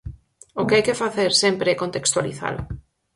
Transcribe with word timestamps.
O 0.61 0.63
que 0.67 0.75
hai 0.75 0.83
que 0.87 0.99
facer 1.03 1.31
sempre 1.43 1.67
é 1.73 1.79
contextualizalo. 1.83 2.61